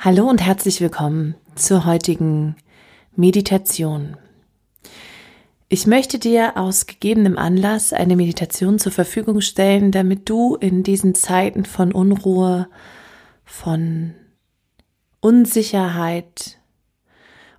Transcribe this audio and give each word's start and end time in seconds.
Hallo 0.00 0.30
und 0.30 0.40
herzlich 0.40 0.80
willkommen 0.80 1.34
zur 1.56 1.84
heutigen 1.84 2.54
Meditation. 3.16 4.16
Ich 5.68 5.88
möchte 5.88 6.20
dir 6.20 6.56
aus 6.56 6.86
gegebenem 6.86 7.36
Anlass 7.36 7.92
eine 7.92 8.14
Meditation 8.14 8.78
zur 8.78 8.92
Verfügung 8.92 9.40
stellen, 9.40 9.90
damit 9.90 10.30
du 10.30 10.54
in 10.54 10.84
diesen 10.84 11.16
Zeiten 11.16 11.64
von 11.64 11.90
Unruhe, 11.90 12.68
von 13.44 14.14
Unsicherheit 15.18 16.60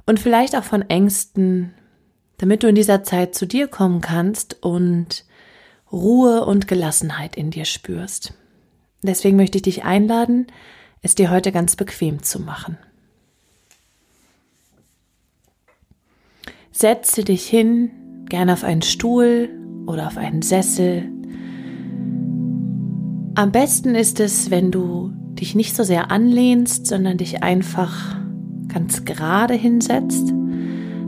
und 0.06 0.21
vielleicht 0.21 0.56
auch 0.56 0.64
von 0.64 0.84
Ängsten, 0.84 1.74
damit 2.38 2.64
du 2.64 2.70
in 2.70 2.76
dieser 2.76 3.04
Zeit 3.04 3.36
zu 3.36 3.48
dir 3.48 3.68
kommen 3.68 4.00
kannst 4.00 4.64
und 4.64 5.26
Ruhe 5.92 6.46
und 6.46 6.70
Gelassenheit 6.70 7.36
in 7.36 7.52
dir 7.52 7.66
spürst. 7.66 8.34
Deswegen 9.04 9.36
möchte 9.36 9.58
ich 9.58 9.64
dich 9.64 9.84
einladen, 9.84 10.48
es 11.02 11.16
dir 11.16 11.30
heute 11.30 11.52
ganz 11.52 11.76
bequem 11.76 12.24
zu 12.24 12.40
machen. 12.40 12.78
Setze 16.71 17.24
dich 17.24 17.48
hin, 17.48 17.92
gerne 18.30 18.54
auf 18.54 18.64
einen 18.64 18.82
Stuhl 18.82 19.50
oder 19.86 20.07
auf 20.07 20.18
einen 20.18 20.42
Sessel. 20.42 21.10
Am 23.36 23.52
besten 23.52 23.96
ist 23.96 24.20
es, 24.20 24.52
wenn 24.52 24.71
du 24.71 25.14
dich 25.34 25.56
nicht 25.56 25.76
so 25.76 25.84
sehr 25.84 26.12
anlehnst, 26.12 26.88
sondern 26.88 27.18
dich 27.18 27.43
einfach 27.43 28.18
ganz 28.68 29.06
gerade 29.06 29.54
hinsetzt, 29.54 30.34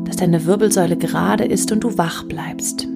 dass 0.05 0.15
deine 0.17 0.45
Wirbelsäule 0.45 0.97
gerade 0.97 1.45
ist 1.45 1.71
und 1.71 1.83
du 1.83 1.97
wach 1.97 2.23
bleibst. 2.23 2.87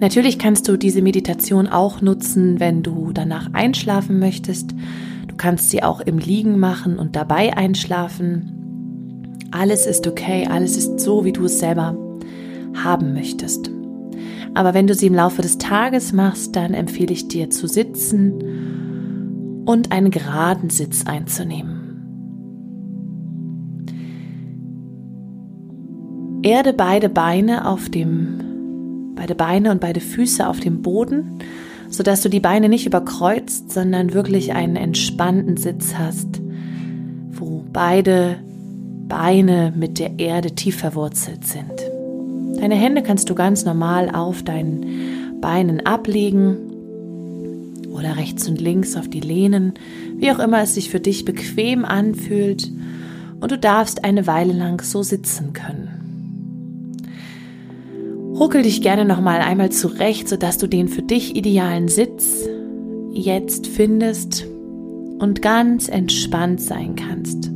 Natürlich 0.00 0.38
kannst 0.38 0.66
du 0.66 0.76
diese 0.76 1.02
Meditation 1.02 1.68
auch 1.68 2.00
nutzen, 2.00 2.58
wenn 2.58 2.82
du 2.82 3.12
danach 3.12 3.52
einschlafen 3.52 4.18
möchtest 4.18 4.74
kannst 5.40 5.70
sie 5.70 5.82
auch 5.82 6.02
im 6.02 6.18
Liegen 6.18 6.60
machen 6.60 6.98
und 6.98 7.16
dabei 7.16 7.56
einschlafen. 7.56 9.38
Alles 9.50 9.86
ist 9.86 10.06
okay, 10.06 10.46
alles 10.46 10.76
ist 10.76 11.00
so, 11.00 11.24
wie 11.24 11.32
du 11.32 11.46
es 11.46 11.58
selber 11.58 11.96
haben 12.84 13.14
möchtest. 13.14 13.70
Aber 14.52 14.74
wenn 14.74 14.86
du 14.86 14.94
sie 14.94 15.06
im 15.06 15.14
Laufe 15.14 15.40
des 15.40 15.56
Tages 15.56 16.12
machst, 16.12 16.56
dann 16.56 16.74
empfehle 16.74 17.14
ich 17.14 17.28
dir 17.28 17.48
zu 17.48 17.66
sitzen 17.66 19.62
und 19.64 19.92
einen 19.92 20.10
geraden 20.10 20.68
Sitz 20.68 21.06
einzunehmen. 21.06 21.78
Erde 26.42 26.74
beide 26.74 27.08
Beine 27.08 27.66
auf 27.66 27.88
dem, 27.88 28.40
beide 29.20 29.34
Beine 29.34 29.70
und 29.70 29.80
beide 29.80 30.00
Füße 30.00 30.48
auf 30.48 30.60
dem 30.60 30.80
Boden 30.80 31.40
sodass 31.90 32.22
du 32.22 32.28
die 32.28 32.40
Beine 32.40 32.68
nicht 32.68 32.86
überkreuzt, 32.86 33.72
sondern 33.72 34.14
wirklich 34.14 34.54
einen 34.54 34.76
entspannten 34.76 35.56
Sitz 35.56 35.94
hast, 35.98 36.40
wo 37.32 37.64
beide 37.72 38.36
Beine 39.08 39.72
mit 39.76 39.98
der 39.98 40.18
Erde 40.18 40.52
tief 40.52 40.76
verwurzelt 40.76 41.44
sind. 41.44 41.72
Deine 42.60 42.76
Hände 42.76 43.02
kannst 43.02 43.28
du 43.28 43.34
ganz 43.34 43.64
normal 43.64 44.08
auf 44.10 44.42
deinen 44.44 45.40
Beinen 45.40 45.84
ablegen 45.84 46.56
oder 47.90 48.16
rechts 48.16 48.48
und 48.48 48.60
links 48.60 48.96
auf 48.96 49.08
die 49.08 49.20
Lehnen, 49.20 49.74
wie 50.16 50.30
auch 50.30 50.38
immer 50.38 50.62
es 50.62 50.74
sich 50.74 50.90
für 50.90 51.00
dich 51.00 51.24
bequem 51.24 51.84
anfühlt. 51.84 52.70
Und 53.40 53.50
du 53.50 53.58
darfst 53.58 54.04
eine 54.04 54.26
Weile 54.26 54.52
lang 54.52 54.80
so 54.82 55.02
sitzen 55.02 55.54
können. 55.54 55.89
Ruckel 58.40 58.62
dich 58.62 58.80
gerne 58.80 59.04
noch 59.04 59.20
mal 59.20 59.40
einmal 59.40 59.70
zurecht, 59.70 60.26
sodass 60.26 60.56
du 60.56 60.66
den 60.66 60.88
für 60.88 61.02
dich 61.02 61.36
idealen 61.36 61.88
Sitz 61.88 62.48
jetzt 63.12 63.66
findest 63.66 64.46
und 65.18 65.42
ganz 65.42 65.90
entspannt 65.90 66.62
sein 66.62 66.96
kannst. 66.96 67.50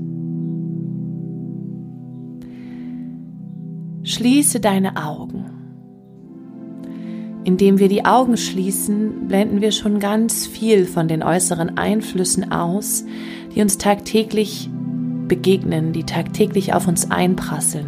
Schließe 4.02 4.60
deine 4.60 5.02
Augen. 5.02 5.46
Indem 7.44 7.78
wir 7.78 7.88
die 7.88 8.04
Augen 8.04 8.36
schließen, 8.36 9.26
blenden 9.26 9.62
wir 9.62 9.72
schon 9.72 10.00
ganz 10.00 10.47
viel 10.47 10.84
von 10.84 11.09
den 11.09 11.22
äußeren 11.22 11.78
Einflüssen 11.78 12.53
aus, 12.53 13.06
die 13.54 13.62
uns 13.62 13.78
tagtäglich 13.78 14.69
begegnen, 15.28 15.94
die 15.94 16.04
tagtäglich 16.04 16.75
auf 16.75 16.86
uns 16.86 17.10
einprasseln. 17.10 17.86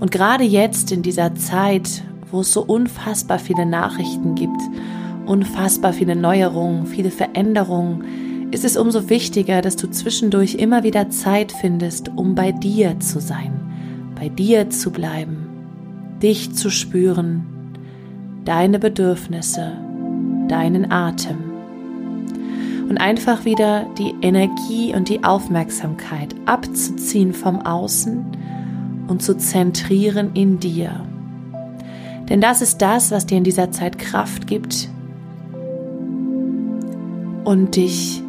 Und 0.00 0.10
gerade 0.10 0.44
jetzt 0.44 0.90
in 0.90 1.02
dieser 1.02 1.34
Zeit, 1.34 2.02
wo 2.34 2.40
es 2.40 2.52
so 2.52 2.62
unfassbar 2.62 3.38
viele 3.38 3.64
Nachrichten 3.64 4.34
gibt, 4.34 4.60
unfassbar 5.24 5.92
viele 5.92 6.16
Neuerungen, 6.16 6.86
viele 6.86 7.10
Veränderungen, 7.10 8.50
ist 8.50 8.64
es 8.64 8.76
umso 8.76 9.08
wichtiger, 9.08 9.62
dass 9.62 9.76
du 9.76 9.88
zwischendurch 9.88 10.56
immer 10.56 10.82
wieder 10.82 11.10
Zeit 11.10 11.52
findest, 11.52 12.10
um 12.16 12.34
bei 12.34 12.52
dir 12.52 12.98
zu 13.00 13.20
sein, 13.20 13.52
bei 14.18 14.28
dir 14.28 14.68
zu 14.68 14.90
bleiben, 14.90 15.46
dich 16.20 16.52
zu 16.54 16.70
spüren, 16.70 17.44
deine 18.44 18.78
Bedürfnisse, 18.78 19.72
deinen 20.48 20.90
Atem 20.90 21.38
und 22.88 22.98
einfach 22.98 23.44
wieder 23.44 23.86
die 23.96 24.14
Energie 24.22 24.92
und 24.94 25.08
die 25.08 25.22
Aufmerksamkeit 25.22 26.34
abzuziehen 26.46 27.32
vom 27.32 27.60
Außen 27.62 28.24
und 29.06 29.22
zu 29.22 29.36
zentrieren 29.36 30.32
in 30.34 30.58
dir. 30.58 31.06
Denn 32.28 32.40
das 32.40 32.62
ist 32.62 32.80
das, 32.80 33.10
was 33.10 33.26
dir 33.26 33.38
in 33.38 33.44
dieser 33.44 33.70
Zeit 33.70 33.98
Kraft 33.98 34.46
gibt 34.46 34.88
und 37.44 37.76
dich 37.76 38.22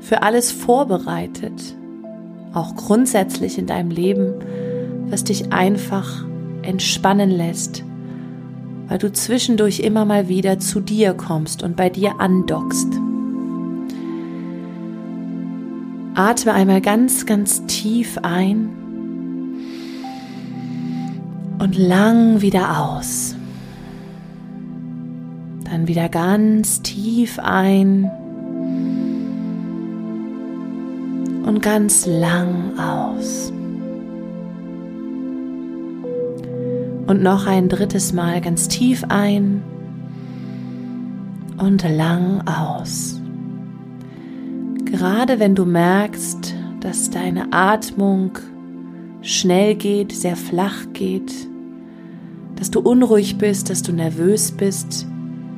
für 0.00 0.22
alles 0.22 0.50
vorbereitet, 0.50 1.76
auch 2.52 2.74
grundsätzlich 2.74 3.58
in 3.58 3.66
deinem 3.66 3.90
Leben, 3.90 4.34
was 5.08 5.24
dich 5.24 5.52
einfach 5.52 6.24
entspannen 6.62 7.30
lässt, 7.30 7.84
weil 8.88 8.98
du 8.98 9.12
zwischendurch 9.12 9.80
immer 9.80 10.04
mal 10.04 10.28
wieder 10.28 10.58
zu 10.58 10.80
dir 10.80 11.14
kommst 11.14 11.62
und 11.62 11.76
bei 11.76 11.88
dir 11.88 12.20
andockst. 12.20 12.88
Atme 16.16 16.52
einmal 16.52 16.80
ganz, 16.80 17.26
ganz 17.26 17.64
tief 17.66 18.18
ein 18.22 18.83
und 21.64 21.78
lang 21.78 22.42
wieder 22.42 22.78
aus. 22.78 23.34
Dann 25.64 25.88
wieder 25.88 26.10
ganz 26.10 26.82
tief 26.82 27.38
ein 27.42 28.04
und 31.46 31.62
ganz 31.62 32.04
lang 32.04 32.78
aus. 32.78 33.50
Und 37.06 37.22
noch 37.22 37.46
ein 37.46 37.70
drittes 37.70 38.12
Mal 38.12 38.42
ganz 38.42 38.68
tief 38.68 39.02
ein 39.08 39.62
und 41.56 41.82
lang 41.88 42.46
aus. 42.46 43.22
Gerade 44.84 45.40
wenn 45.40 45.54
du 45.54 45.64
merkst, 45.64 46.54
dass 46.80 47.08
deine 47.08 47.54
Atmung 47.54 48.32
schnell 49.22 49.74
geht, 49.76 50.12
sehr 50.12 50.36
flach 50.36 50.92
geht, 50.92 51.32
dass 52.64 52.70
du 52.70 52.80
unruhig 52.80 53.36
bist, 53.36 53.68
dass 53.68 53.82
du 53.82 53.92
nervös 53.92 54.50
bist, 54.50 55.06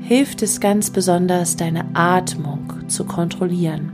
hilft 0.00 0.42
es 0.42 0.58
ganz 0.58 0.90
besonders, 0.90 1.54
deine 1.54 1.84
Atmung 1.94 2.72
zu 2.88 3.04
kontrollieren. 3.04 3.92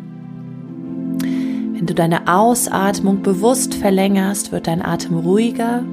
Wenn 1.74 1.84
du 1.84 1.92
deine 1.92 2.26
Ausatmung 2.26 3.20
bewusst 3.20 3.74
verlängerst, 3.74 4.50
wird 4.50 4.66
dein 4.66 4.80
Atem 4.82 5.18
ruhiger 5.18 5.84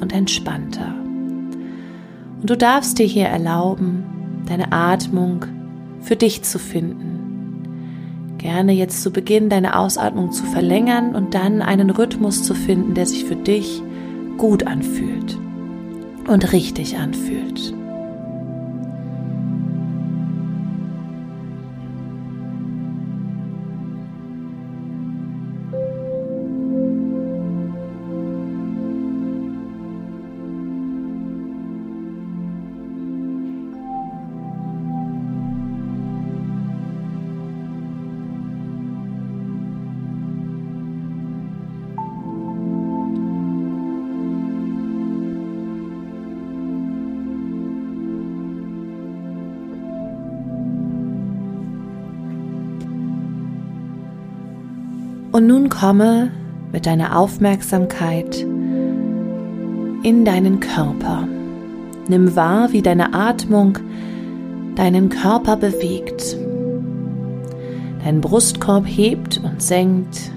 und 0.00 0.12
entspannter. 0.12 0.96
Und 2.40 2.50
du 2.50 2.56
darfst 2.56 2.98
dir 2.98 3.06
hier 3.06 3.26
erlauben, 3.26 4.42
deine 4.48 4.72
Atmung 4.72 5.44
für 6.00 6.16
dich 6.16 6.42
zu 6.42 6.58
finden. 6.58 8.34
Gerne 8.38 8.72
jetzt 8.72 9.04
zu 9.04 9.12
Beginn 9.12 9.48
deine 9.48 9.78
Ausatmung 9.78 10.32
zu 10.32 10.44
verlängern 10.44 11.14
und 11.14 11.34
dann 11.34 11.62
einen 11.62 11.90
Rhythmus 11.90 12.42
zu 12.42 12.54
finden, 12.54 12.94
der 12.94 13.06
sich 13.06 13.26
für 13.26 13.36
dich 13.36 13.80
gut 14.38 14.66
anfühlt 14.66 15.37
und 16.28 16.52
richtig 16.52 16.96
anfühlt. 16.96 17.77
Komme 55.78 56.30
mit 56.72 56.86
deiner 56.86 57.16
Aufmerksamkeit 57.16 58.40
in 60.02 60.24
deinen 60.24 60.58
Körper. 60.58 61.28
Nimm 62.08 62.34
wahr, 62.34 62.72
wie 62.72 62.82
deine 62.82 63.14
Atmung 63.14 63.78
deinen 64.74 65.08
Körper 65.08 65.56
bewegt. 65.56 66.36
Dein 68.02 68.20
Brustkorb 68.20 68.86
hebt 68.86 69.40
und 69.44 69.62
senkt. 69.62 70.32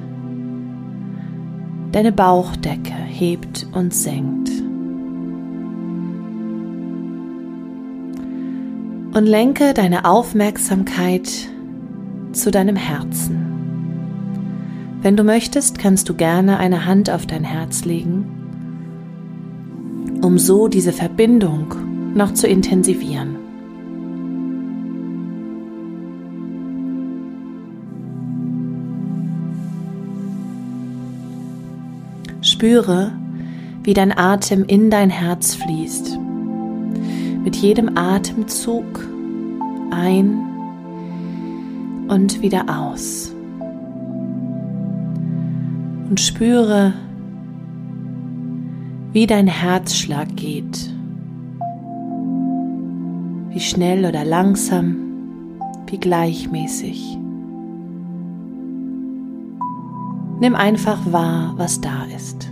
Deine 1.91 2.11
Bauchdecke 2.11 2.93
hebt 2.93 3.67
und 3.71 3.93
senkt. 3.93 4.49
Und 9.13 9.25
lenke 9.25 9.73
deine 9.73 10.05
Aufmerksamkeit 10.05 11.29
zu 12.31 12.51
deinem 12.51 12.75
Herzen. 12.75 13.50
Wenn 15.01 15.17
du 15.17 15.23
möchtest, 15.23 15.79
kannst 15.79 16.09
du 16.09 16.13
gerne 16.13 16.59
eine 16.59 16.85
Hand 16.85 17.09
auf 17.09 17.25
dein 17.25 17.43
Herz 17.43 17.85
legen, 17.85 18.25
um 20.21 20.37
so 20.37 20.67
diese 20.67 20.93
Verbindung 20.93 21.73
noch 22.13 22.35
zu 22.35 22.47
intensivieren. 22.47 23.37
Spüre, 32.43 33.11
wie 33.83 33.95
dein 33.95 34.15
Atem 34.15 34.65
in 34.65 34.91
dein 34.91 35.09
Herz 35.09 35.55
fließt. 35.55 36.19
Mit 37.43 37.55
jedem 37.55 37.97
Atemzug 37.97 39.07
ein 39.89 40.37
und 42.07 42.43
wieder 42.43 42.65
aus. 42.69 43.30
Und 46.11 46.19
spüre, 46.19 46.93
wie 49.13 49.25
dein 49.27 49.47
Herzschlag 49.47 50.35
geht. 50.35 50.93
Wie 53.47 53.61
schnell 53.61 54.03
oder 54.03 54.25
langsam, 54.25 54.97
wie 55.87 55.97
gleichmäßig. 55.97 57.17
Nimm 60.41 60.53
einfach 60.53 60.99
wahr, 61.13 61.53
was 61.55 61.79
da 61.79 62.03
ist. 62.13 62.51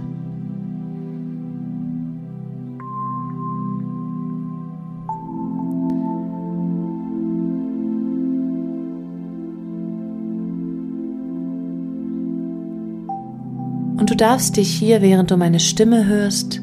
Darfst 14.19 14.57
dich 14.57 14.69
hier, 14.69 15.01
während 15.01 15.31
du 15.31 15.38
meine 15.38 15.60
Stimme 15.60 16.06
hörst, 16.06 16.62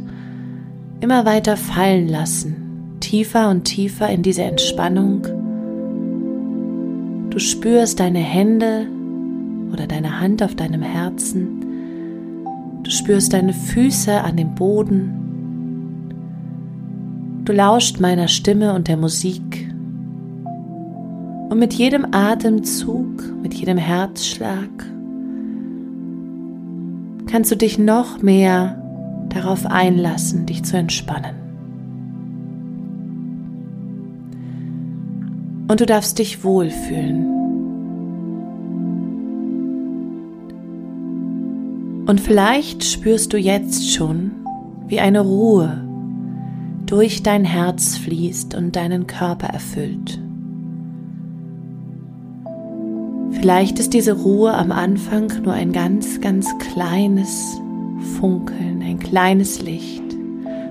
immer 1.00 1.24
weiter 1.24 1.56
fallen 1.56 2.08
lassen, 2.08 2.96
tiefer 3.00 3.48
und 3.50 3.64
tiefer 3.64 4.08
in 4.10 4.22
diese 4.22 4.42
Entspannung. 4.42 5.26
Du 7.30 7.38
spürst 7.38 8.00
deine 8.00 8.18
Hände 8.18 8.86
oder 9.72 9.86
deine 9.86 10.20
Hand 10.20 10.42
auf 10.42 10.54
deinem 10.54 10.82
Herzen. 10.82 11.62
Du 12.82 12.90
spürst 12.90 13.32
deine 13.32 13.52
Füße 13.52 14.20
an 14.20 14.36
dem 14.36 14.54
Boden. 14.54 15.12
Du 17.44 17.52
lauscht 17.52 18.00
meiner 18.00 18.28
Stimme 18.28 18.74
und 18.74 18.88
der 18.88 18.96
Musik. 18.96 19.72
Und 21.48 21.58
mit 21.58 21.74
jedem 21.74 22.06
Atemzug, 22.12 23.22
mit 23.42 23.54
jedem 23.54 23.78
Herzschlag 23.78 24.68
kannst 27.36 27.52
du 27.52 27.56
dich 27.56 27.78
noch 27.78 28.22
mehr 28.22 28.82
darauf 29.28 29.66
einlassen, 29.66 30.46
dich 30.46 30.64
zu 30.64 30.78
entspannen. 30.78 31.34
Und 35.68 35.78
du 35.78 35.84
darfst 35.84 36.18
dich 36.18 36.44
wohlfühlen. 36.44 37.26
Und 42.06 42.22
vielleicht 42.22 42.84
spürst 42.84 43.34
du 43.34 43.36
jetzt 43.36 43.92
schon, 43.92 44.30
wie 44.86 45.00
eine 45.00 45.20
Ruhe 45.20 45.86
durch 46.86 47.22
dein 47.22 47.44
Herz 47.44 47.98
fließt 47.98 48.54
und 48.54 48.76
deinen 48.76 49.06
Körper 49.06 49.48
erfüllt. 49.48 50.25
Vielleicht 53.40 53.78
ist 53.78 53.92
diese 53.92 54.12
Ruhe 54.12 54.54
am 54.54 54.72
Anfang 54.72 55.30
nur 55.42 55.52
ein 55.52 55.72
ganz, 55.72 56.20
ganz 56.20 56.48
kleines 56.58 57.60
Funkeln, 58.18 58.82
ein 58.82 58.98
kleines 58.98 59.62
Licht, 59.62 60.02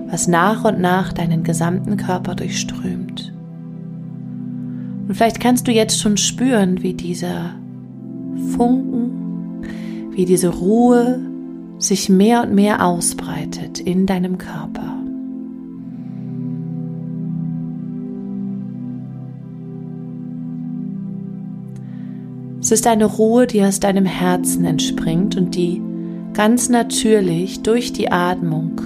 was 0.08 0.26
nach 0.26 0.64
und 0.64 0.80
nach 0.80 1.12
deinen 1.12 1.44
gesamten 1.44 1.96
Körper 1.96 2.34
durchströmt. 2.34 3.32
Und 5.06 5.14
vielleicht 5.14 5.38
kannst 5.38 5.68
du 5.68 5.72
jetzt 5.72 6.00
schon 6.00 6.16
spüren, 6.16 6.82
wie 6.82 6.94
dieser 6.94 7.54
Funken, 8.56 9.62
wie 10.10 10.24
diese 10.24 10.48
Ruhe 10.48 11.20
sich 11.78 12.08
mehr 12.08 12.42
und 12.42 12.54
mehr 12.54 12.84
ausbreitet 12.84 13.78
in 13.78 14.06
deinem 14.06 14.38
Körper. 14.38 14.95
Es 22.66 22.72
ist 22.72 22.88
eine 22.88 23.04
Ruhe, 23.04 23.46
die 23.46 23.62
aus 23.62 23.78
deinem 23.78 24.06
Herzen 24.06 24.64
entspringt 24.64 25.36
und 25.36 25.54
die 25.54 25.80
ganz 26.32 26.68
natürlich 26.68 27.62
durch 27.62 27.92
die 27.92 28.10
Atmung 28.10 28.80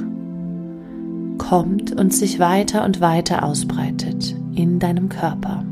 kommt 1.39 1.99
und 1.99 2.13
sich 2.13 2.39
weiter 2.39 2.85
und 2.85 3.01
weiter 3.01 3.43
ausbreitet 3.43 4.37
in 4.55 4.81
deinem 4.81 5.09
Körper. 5.09 5.65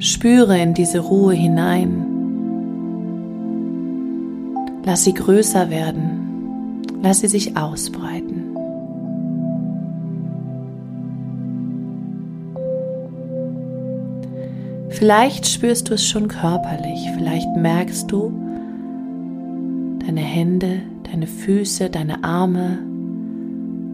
Spüre 0.00 0.58
in 0.58 0.74
diese 0.74 0.98
Ruhe 0.98 1.34
hinein. 1.34 2.04
Lass 4.84 5.04
sie 5.04 5.14
größer 5.14 5.70
werden. 5.70 6.82
Lass 7.00 7.20
sie 7.20 7.28
sich 7.28 7.56
ausbreiten. 7.56 8.45
Vielleicht 14.88 15.46
spürst 15.46 15.90
du 15.90 15.94
es 15.94 16.06
schon 16.06 16.28
körperlich, 16.28 17.00
vielleicht 17.16 17.48
merkst 17.56 18.10
du 18.10 18.32
deine 20.06 20.20
Hände, 20.20 20.82
deine 21.10 21.26
Füße, 21.26 21.90
deine 21.90 22.22
Arme. 22.24 22.78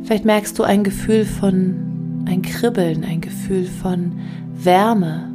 Vielleicht 0.03 0.25
merkst 0.25 0.59
du 0.59 0.63
ein 0.63 0.85
Gefühl 0.85 1.25
von, 1.25 2.25
ein 2.27 2.43
Kribbeln, 2.43 3.05
ein 3.05 3.21
Gefühl 3.21 3.65
von 3.65 4.13
Wärme. 4.55 5.31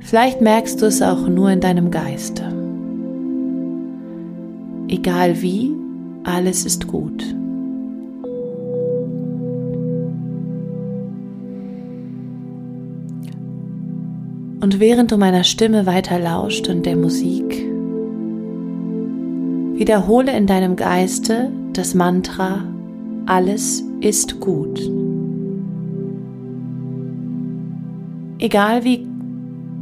Vielleicht 0.00 0.40
merkst 0.40 0.80
du 0.80 0.86
es 0.86 1.02
auch 1.02 1.28
nur 1.28 1.50
in 1.50 1.60
deinem 1.60 1.90
Geiste. 1.90 2.44
Egal 4.88 5.42
wie, 5.42 5.72
alles 6.24 6.64
ist 6.64 6.86
gut. 6.86 7.33
Und 14.64 14.80
während 14.80 15.12
du 15.12 15.18
meiner 15.18 15.44
Stimme 15.44 15.84
weiter 15.84 16.18
lauscht 16.18 16.68
und 16.68 16.86
der 16.86 16.96
Musik, 16.96 17.68
wiederhole 19.74 20.34
in 20.34 20.46
deinem 20.46 20.74
Geiste 20.74 21.52
das 21.74 21.92
Mantra, 21.92 22.64
alles 23.26 23.84
ist 24.00 24.40
gut. 24.40 24.80
Egal 28.38 28.84
wie 28.84 29.06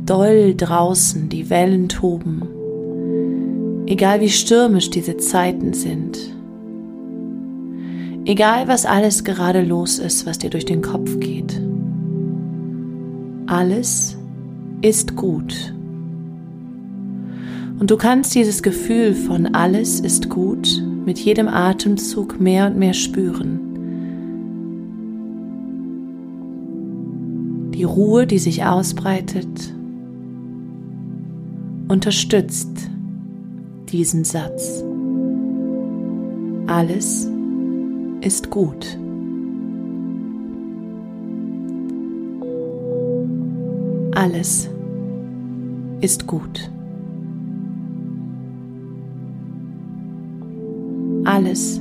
doll 0.05 0.57
draußen 0.57 1.29
die 1.29 1.49
Wellen 1.49 1.89
toben, 1.89 2.43
egal 3.87 4.21
wie 4.21 4.31
stürmisch 4.31 4.91
diese 4.91 5.17
Zeiten 5.17 5.75
sind, 5.75 6.19
egal 8.25 8.67
was 8.67 8.85
alles 8.85 9.23
gerade 9.23 9.63
los 9.63 10.01
ist, 10.01 10.27
was 10.27 10.39
dir 10.39 10.51
durch 10.51 10.65
den 10.65 10.83
Kopf 10.83 11.21
geht, 11.21 11.63
alles 13.47 14.19
ist 14.83 15.17
gut. 15.17 15.73
Und 17.79 17.91
du 17.91 17.97
kannst 17.97 18.35
dieses 18.35 18.63
Gefühl 18.63 19.15
von 19.15 19.55
alles 19.55 20.01
ist 20.01 20.29
gut 20.29 20.83
mit 21.05 21.19
jedem 21.19 21.49
Atemzug 21.49 22.41
mehr 22.41 22.67
und 22.67 22.77
mehr 22.79 22.95
spüren. 22.95 23.61
Die 27.75 27.85
Ruhe, 27.85 28.27
die 28.27 28.39
sich 28.39 28.65
ausbreitet, 28.65 29.75
unterstützt 31.89 32.91
diesen 33.89 34.25
Satz. 34.25 34.85
Alles 36.67 37.29
ist 38.21 38.51
gut. 38.51 38.99
Alles 44.15 44.72
ist 46.03 46.27
gut. 46.27 46.71
Alles 51.25 51.81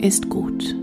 ist 0.00 0.30
gut. 0.30 0.74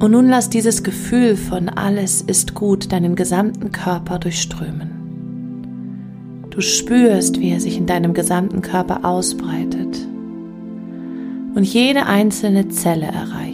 Und 0.00 0.10
nun 0.10 0.28
lass 0.28 0.50
dieses 0.50 0.82
Gefühl 0.82 1.34
von 1.34 1.70
alles 1.70 2.20
ist 2.20 2.52
gut 2.54 2.92
deinen 2.92 3.16
gesamten 3.16 3.72
Körper 3.72 4.18
durchströmen. 4.18 4.90
Du 6.50 6.60
spürst, 6.60 7.40
wie 7.40 7.48
er 7.48 7.60
sich 7.60 7.78
in 7.78 7.86
deinem 7.86 8.12
gesamten 8.12 8.60
Körper 8.60 9.06
ausbreitet 9.06 10.06
und 11.54 11.64
jede 11.64 12.04
einzelne 12.04 12.68
Zelle 12.68 13.06
erreicht. 13.06 13.53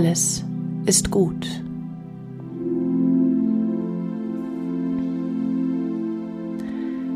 Alles 0.00 0.42
ist 0.86 1.10
gut. 1.10 1.46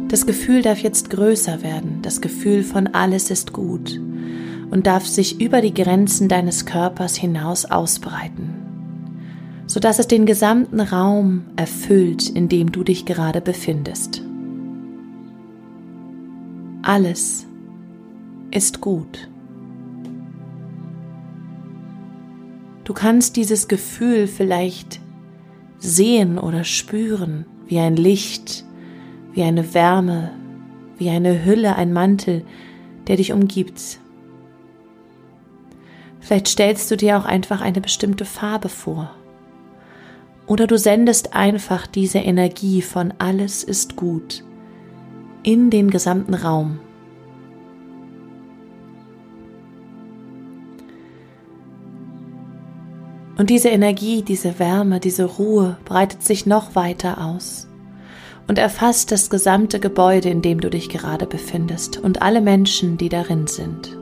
Das 0.09 0.27
Gefühl 0.27 0.61
darf 0.61 0.81
jetzt 0.81 1.09
größer 1.09 1.63
werden, 1.63 2.01
das 2.03 2.21
Gefühl 2.21 2.63
von 2.63 2.89
alles 2.89 3.31
ist 3.31 3.55
gut 3.55 3.99
und 4.71 4.87
darf 4.87 5.07
sich 5.07 5.41
über 5.41 5.63
die 5.63 5.73
Grenzen 5.73 6.29
deines 6.29 6.67
Körpers 6.67 7.17
hinaus 7.17 7.65
ausbreiten, 7.65 8.51
sodass 9.67 9.99
es 9.99 10.07
den 10.07 10.27
gesamten 10.27 10.81
Raum 10.81 11.45
erfüllt, 11.57 12.29
in 12.29 12.51
dem 12.51 12.71
du 12.71 12.85
dich 12.85 13.07
gerade 13.07 13.41
befindest. 13.41 14.21
Alles 16.83 17.47
ist 18.51 18.83
gut. 18.83 19.31
Du 22.85 22.93
kannst 22.93 23.37
dieses 23.37 23.69
Gefühl 23.69 24.27
vielleicht 24.27 25.01
sehen 25.79 26.39
oder 26.39 26.65
spüren 26.65 27.47
wie 27.67 27.79
ein 27.79 27.97
Licht, 27.97 28.65
wie 29.33 29.43
eine 29.43 29.75
Wärme, 29.75 30.33
wie 30.99 31.11
eine 31.11 31.45
Hülle, 31.45 31.77
ein 31.77 31.93
Mantel, 31.93 32.45
der 33.07 33.17
dich 33.17 33.33
umgibt. 33.33 33.99
Vielleicht 36.21 36.49
stellst 36.49 36.91
du 36.91 36.97
dir 36.97 37.19
auch 37.19 37.25
einfach 37.25 37.61
eine 37.61 37.81
bestimmte 37.81 38.25
Farbe 38.25 38.69
vor. 38.69 39.15
Oder 40.47 40.67
du 40.67 40.79
sendest 40.79 41.35
einfach 41.35 41.87
diese 41.87 42.19
Energie 42.19 42.83
von 42.83 43.15
alles 43.19 43.65
ist 43.65 43.97
gut 43.97 44.45
in 45.43 45.71
den 45.71 45.91
gesamten 45.91 46.35
Raum. 46.35 46.81
Und 53.45 53.51
diese 53.51 53.69
Energie, 53.69 54.23
diese 54.23 54.59
Wärme, 54.59 55.01
diese 55.01 55.27
Ruhe 55.27 55.77
breitet 55.85 56.23
sich 56.23 56.47
noch 56.47 56.75
weiter 56.75 57.23
aus 57.23 57.69
und 58.49 58.59
erfasst 58.59 59.13
das 59.13 59.29
gesamte 59.29 59.81
Gebäude, 59.81 60.31
in 60.31 60.41
dem 60.41 60.63
du 60.63 60.71
dich 60.71 60.89
gerade 60.89 61.27
befindest 61.27 61.99
und 61.99 62.23
alle 62.23 62.41
Menschen, 62.41 62.97
die 62.97 63.11
darin 63.11 63.47
sind. 63.47 63.99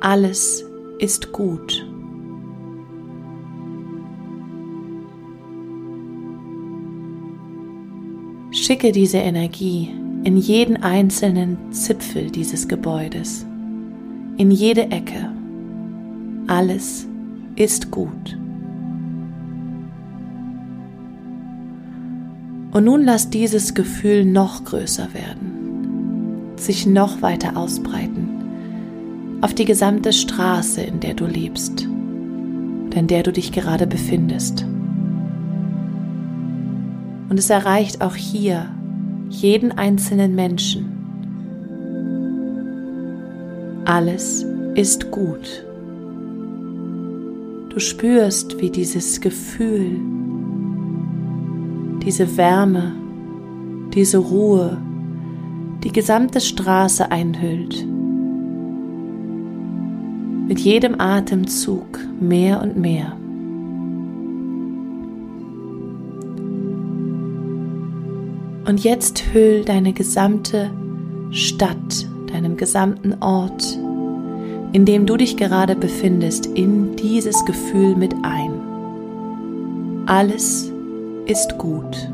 Alles 0.00 0.64
ist 1.00 1.32
gut. 1.32 1.86
Schicke 8.52 8.92
diese 8.92 9.18
Energie 9.18 9.90
in 10.24 10.38
jeden 10.38 10.78
einzelnen 10.82 11.74
Zipfel 11.74 12.30
dieses 12.30 12.68
Gebäudes, 12.68 13.44
in 14.38 14.50
jede 14.50 14.90
Ecke. 14.90 15.30
Alles 16.46 17.09
ist 17.60 17.90
gut. 17.90 18.38
Und 22.72 22.84
nun 22.84 23.04
lass 23.04 23.28
dieses 23.28 23.74
Gefühl 23.74 24.24
noch 24.24 24.64
größer 24.64 25.12
werden, 25.12 26.56
sich 26.56 26.86
noch 26.86 27.20
weiter 27.20 27.58
ausbreiten, 27.58 29.38
auf 29.42 29.52
die 29.52 29.66
gesamte 29.66 30.14
Straße, 30.14 30.80
in 30.80 31.00
der 31.00 31.12
du 31.12 31.26
lebst 31.26 31.86
und 31.86 32.94
in 32.94 33.06
der 33.08 33.22
du 33.22 33.32
dich 33.32 33.52
gerade 33.52 33.86
befindest. 33.86 34.64
Und 37.28 37.38
es 37.38 37.50
erreicht 37.50 38.00
auch 38.00 38.14
hier 38.16 38.70
jeden 39.28 39.72
einzelnen 39.72 40.34
Menschen. 40.34 40.86
Alles 43.84 44.46
ist 44.74 45.10
gut. 45.10 45.66
Du 47.70 47.78
spürst, 47.78 48.60
wie 48.60 48.68
dieses 48.68 49.20
Gefühl 49.20 50.00
diese 52.02 52.36
Wärme, 52.36 52.92
diese 53.94 54.18
Ruhe 54.18 54.76
die 55.84 55.92
gesamte 55.92 56.40
Straße 56.40 57.10
einhüllt. 57.10 57.86
Mit 60.48 60.58
jedem 60.58 61.00
Atemzug 61.00 62.00
mehr 62.20 62.60
und 62.60 62.76
mehr. 62.76 63.16
Und 68.66 68.82
jetzt 68.82 69.32
hüll 69.32 69.64
deine 69.64 69.92
gesamte 69.92 70.70
Stadt, 71.30 72.08
deinen 72.32 72.56
gesamten 72.56 73.14
Ort, 73.20 73.78
in 74.72 74.84
dem 74.84 75.06
du 75.06 75.16
dich 75.16 75.36
gerade 75.36 75.74
befindest, 75.74 76.46
in 76.46 76.94
dieses 76.96 77.44
Gefühl 77.44 77.96
mit 77.96 78.14
ein. 78.22 78.52
Alles 80.06 80.72
ist 81.26 81.58
gut. 81.58 82.08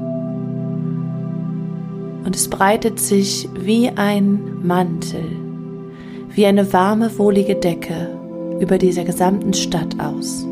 Und 2.25 2.34
es 2.34 2.48
breitet 2.48 2.98
sich 2.98 3.48
wie 3.58 3.90
ein 3.90 4.66
Mantel, 4.66 5.25
wie 6.30 6.46
eine 6.46 6.72
warme, 6.72 7.16
wohlige 7.18 7.54
Decke 7.54 8.08
über 8.60 8.78
dieser 8.78 9.04
gesamten 9.04 9.52
Stadt 9.52 10.00
aus. 10.00 10.46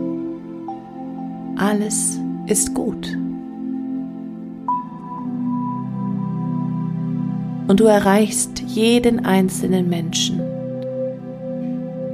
Alles 1.57 2.19
ist 2.47 2.75
gut. 2.75 3.17
Und 7.67 7.81
du 7.81 7.85
erreichst 7.85 8.61
jeden 8.61 9.25
einzelnen 9.25 9.89
Menschen 9.89 10.54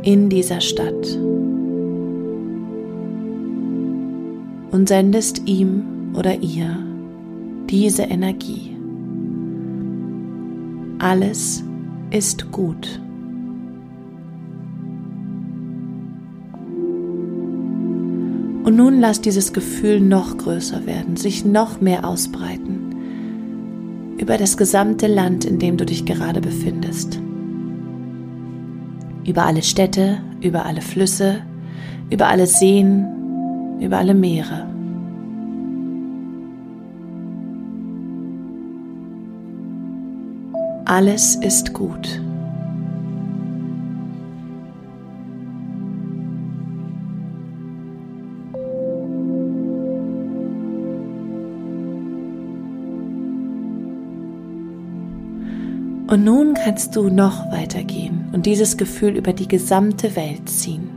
in 0.02 0.28
dieser 0.28 0.60
Stadt 0.60 1.18
und 4.70 4.88
sendest 4.88 5.42
ihm 5.46 6.12
oder 6.14 6.40
ihr 6.40 6.78
diese 7.68 8.02
Energie. 8.02 8.76
Alles 10.98 11.64
ist 12.10 12.50
gut. 12.50 13.00
Und 18.64 18.76
nun 18.76 19.00
lass 19.00 19.20
dieses 19.20 19.52
Gefühl 19.52 20.00
noch 20.00 20.36
größer 20.36 20.86
werden, 20.86 21.16
sich 21.16 21.44
noch 21.44 21.80
mehr 21.80 22.06
ausbreiten 22.06 22.94
über 24.18 24.36
das 24.36 24.56
gesamte 24.56 25.06
Land, 25.06 25.44
in 25.46 25.58
dem 25.58 25.76
du 25.78 25.86
dich 25.86 26.04
gerade 26.04 26.40
befindest. 26.40 27.20
Über 29.24 29.44
alle 29.44 29.62
Städte, 29.62 30.18
über 30.40 30.64
alle 30.64 30.80
Flüsse, 30.80 31.42
über 32.10 32.28
alle 32.28 32.46
Seen, 32.46 33.06
über 33.80 33.98
alle 33.98 34.14
Meere. 34.14 34.66
Alles 40.84 41.36
ist 41.36 41.72
gut. 41.72 42.20
Und 56.10 56.24
nun 56.24 56.54
kannst 56.54 56.96
du 56.96 57.08
noch 57.08 57.52
weitergehen 57.52 58.30
und 58.32 58.44
dieses 58.44 58.76
Gefühl 58.76 59.16
über 59.16 59.32
die 59.32 59.46
gesamte 59.46 60.16
Welt 60.16 60.48
ziehen. 60.48 60.90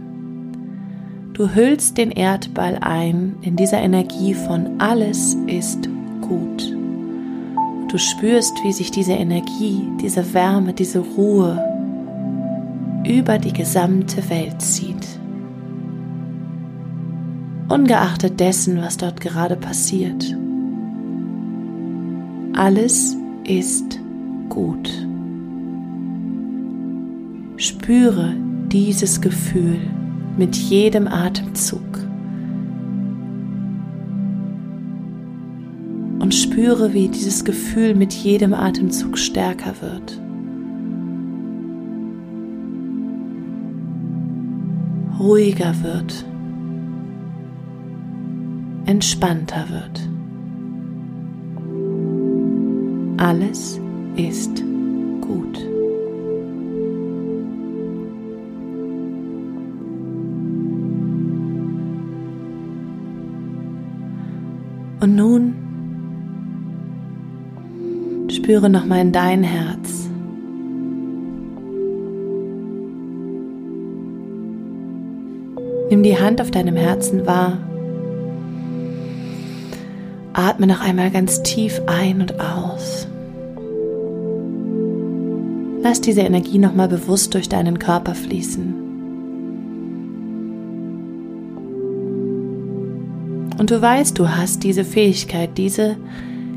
Du 1.34 1.50
hüllst 1.50 2.00
den 2.00 2.10
Erdball 2.10 2.80
ein 2.82 3.36
in 3.42 3.56
dieser 3.56 3.78
Energie 3.78 4.34
von 4.34 4.80
alles 4.82 5.38
ist 5.46 5.88
gut. 6.22 6.76
Du 7.90 8.00
spürst, 8.00 8.54
wie 8.64 8.74
sich 8.74 8.90
diese 8.90 9.14
Energie, 9.14 9.88
diese 10.02 10.34
Wärme, 10.34 10.74
diese 10.74 10.98
Ruhe 10.98 11.64
über 13.06 13.38
die 13.38 13.54
gesamte 13.54 14.28
Welt 14.32 14.60
zieht. 14.64 15.08
Ungeachtet 17.70 18.40
dessen, 18.40 18.82
was 18.82 18.98
dort 18.98 19.22
gerade 19.22 19.58
passiert. 19.58 20.36
Alles 22.56 23.16
ist 23.44 24.03
gut. 24.50 25.08
Spüre 27.58 28.34
dieses 28.68 29.22
Gefühl 29.22 29.80
mit 30.38 30.56
jedem 30.56 31.08
Atemzug. 31.08 31.82
Und 36.20 36.34
spüre, 36.34 36.94
wie 36.94 37.10
dieses 37.10 37.46
Gefühl 37.46 37.96
mit 37.96 38.14
jedem 38.14 38.54
Atemzug 38.54 39.18
stärker 39.18 39.74
wird. 39.82 40.20
Ruhiger 45.20 45.74
wird. 45.84 46.26
Entspannter 48.86 49.66
wird. 49.70 50.10
Alles 53.18 53.80
ist 54.16 54.64
gut. 55.22 55.58
Und 65.02 65.16
nun 65.16 65.54
spüre 68.30 68.70
nochmal 68.70 69.02
in 69.02 69.12
dein 69.12 69.44
Herz. 69.44 70.10
Nimm 75.90 76.04
die 76.04 76.18
Hand 76.18 76.42
auf 76.42 76.52
deinem 76.52 76.76
Herzen 76.76 77.26
wahr. 77.28 77.58
Atme 80.34 80.68
noch 80.68 80.82
einmal 80.82 81.12
ganz 81.12 81.44
tief 81.44 81.82
ein 81.86 82.22
und 82.22 82.40
aus. 82.40 83.08
Lass 85.84 86.00
diese 86.00 86.22
Energie 86.22 86.60
nochmal 86.60 86.88
bewusst 86.88 87.34
durch 87.34 87.50
deinen 87.50 87.78
Körper 87.78 88.16
fließen. 88.16 88.74
Und 93.58 93.70
du 93.70 93.82
weißt, 93.82 94.18
du 94.18 94.30
hast 94.30 94.64
diese 94.64 94.86
Fähigkeit, 94.86 95.58
diese 95.58 95.98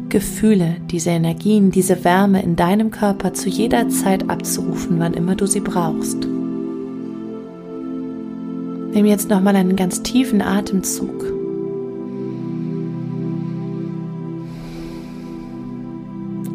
Gefühle, 0.08 0.76
diese 0.92 1.10
Energien, 1.10 1.72
diese 1.72 2.04
Wärme 2.04 2.40
in 2.40 2.54
deinem 2.54 2.92
Körper 2.92 3.34
zu 3.34 3.48
jeder 3.48 3.88
Zeit 3.88 4.30
abzurufen, 4.30 5.00
wann 5.00 5.14
immer 5.14 5.34
du 5.34 5.46
sie 5.46 5.60
brauchst. 5.60 6.18
Nimm 8.92 9.06
jetzt 9.06 9.28
nochmal 9.28 9.56
einen 9.56 9.74
ganz 9.74 10.02
tiefen 10.02 10.40
Atemzug. 10.40 11.35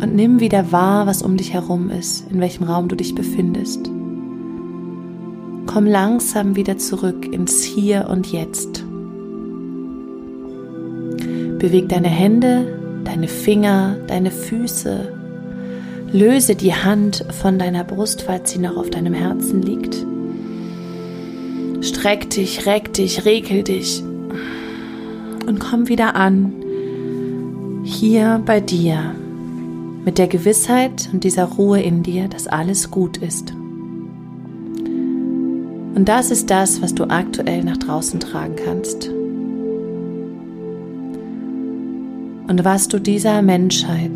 Und 0.01 0.15
nimm 0.15 0.39
wieder 0.39 0.71
wahr, 0.71 1.05
was 1.05 1.21
um 1.21 1.37
dich 1.37 1.53
herum 1.53 1.89
ist, 1.89 2.29
in 2.31 2.39
welchem 2.39 2.63
Raum 2.63 2.87
du 2.87 2.95
dich 2.95 3.13
befindest. 3.13 3.89
Komm 5.67 5.85
langsam 5.85 6.55
wieder 6.55 6.77
zurück 6.77 7.31
ins 7.31 7.63
Hier 7.63 8.07
und 8.09 8.31
Jetzt. 8.31 8.83
Beweg 11.59 11.87
deine 11.89 12.07
Hände, 12.07 13.01
deine 13.03 13.27
Finger, 13.27 13.97
deine 14.07 14.31
Füße. 14.31 15.13
Löse 16.11 16.55
die 16.55 16.73
Hand 16.73 17.23
von 17.29 17.59
deiner 17.59 17.83
Brust, 17.83 18.23
falls 18.23 18.51
sie 18.51 18.59
noch 18.59 18.75
auf 18.77 18.89
deinem 18.89 19.13
Herzen 19.13 19.61
liegt. 19.61 20.05
Streck 21.85 22.29
dich, 22.31 22.65
reck 22.65 22.91
dich, 22.93 23.25
regel 23.25 23.63
dich 23.63 24.03
und 25.47 25.59
komm 25.59 25.87
wieder 25.89 26.15
an, 26.15 26.53
hier 27.83 28.41
bei 28.45 28.59
dir, 28.59 29.15
mit 30.05 30.17
der 30.17 30.27
Gewissheit 30.27 31.09
und 31.13 31.23
dieser 31.23 31.45
Ruhe 31.45 31.81
in 31.81 32.03
dir, 32.03 32.27
dass 32.27 32.47
alles 32.47 32.91
gut 32.91 33.17
ist. 33.17 33.53
Und 35.93 36.05
das 36.05 36.31
ist 36.31 36.49
das, 36.49 36.81
was 36.81 36.95
du 36.95 37.05
aktuell 37.05 37.63
nach 37.63 37.77
draußen 37.77 38.19
tragen 38.19 38.55
kannst. 38.63 39.11
und 42.51 42.65
was 42.65 42.89
du 42.89 42.99
dieser 42.99 43.41
Menschheit, 43.41 44.11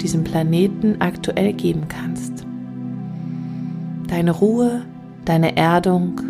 diesem 0.00 0.24
Planeten 0.24 0.96
aktuell 0.98 1.52
geben 1.52 1.82
kannst. 1.88 2.44
Deine 4.08 4.32
Ruhe, 4.32 4.82
deine 5.24 5.56
Erdung 5.56 6.20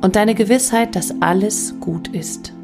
und 0.00 0.16
deine 0.16 0.34
Gewissheit, 0.34 0.96
dass 0.96 1.20
alles 1.20 1.74
gut 1.80 2.08
ist. 2.08 2.54